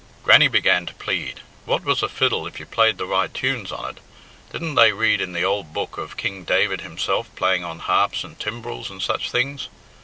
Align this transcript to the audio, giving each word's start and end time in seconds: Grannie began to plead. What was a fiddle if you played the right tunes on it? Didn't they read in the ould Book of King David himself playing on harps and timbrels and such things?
Grannie 0.23 0.47
began 0.47 0.87
to 0.87 0.95
plead. 0.95 1.41
What 1.65 1.83
was 1.83 2.01
a 2.01 2.09
fiddle 2.09 2.47
if 2.47 2.59
you 2.59 2.65
played 2.65 2.97
the 2.97 3.05
right 3.05 3.31
tunes 3.31 3.71
on 3.71 3.87
it? 3.87 3.99
Didn't 4.51 4.73
they 4.73 4.91
read 4.93 5.21
in 5.21 5.33
the 5.33 5.45
ould 5.47 5.73
Book 5.75 5.99
of 5.99 6.17
King 6.17 6.43
David 6.43 6.81
himself 6.81 7.29
playing 7.35 7.63
on 7.63 7.77
harps 7.77 8.23
and 8.23 8.39
timbrels 8.39 8.89
and 8.89 8.99
such 8.99 9.29
things? 9.29 9.67